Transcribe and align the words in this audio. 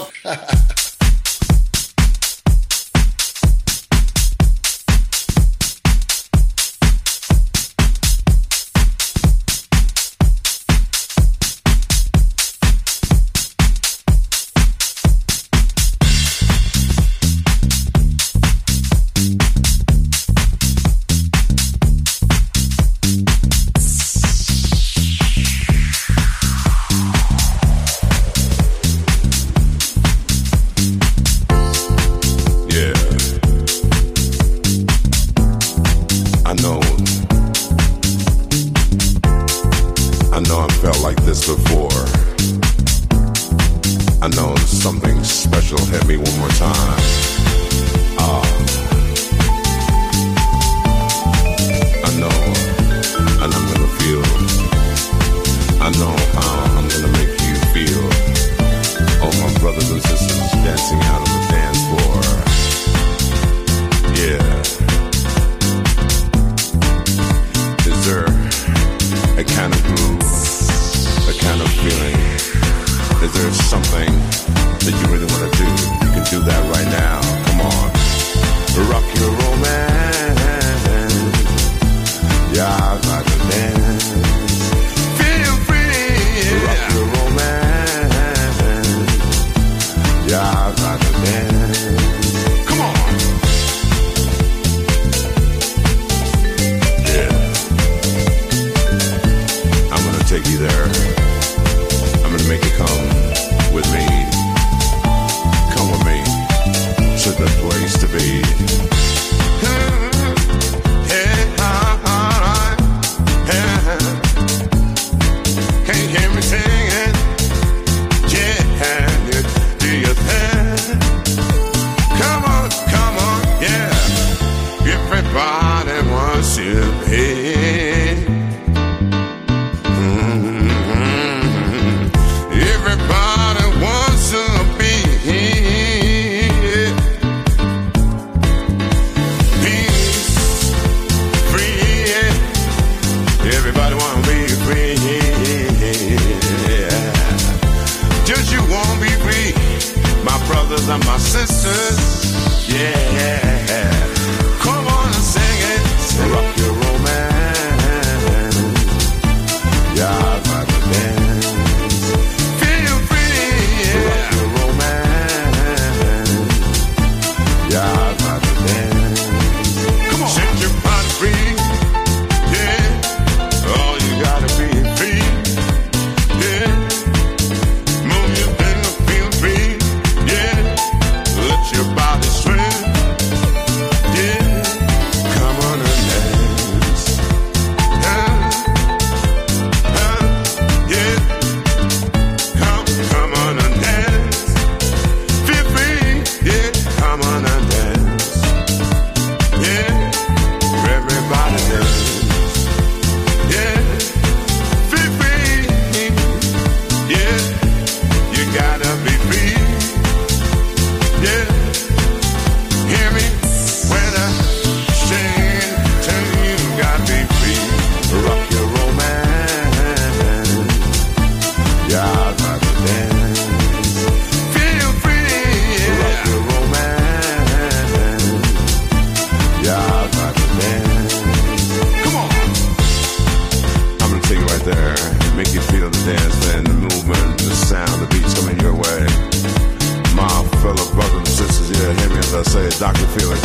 Thing, 0.00 0.38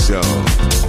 show. 0.07 0.86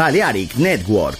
Balearic 0.00 0.56
Network. 0.56 1.19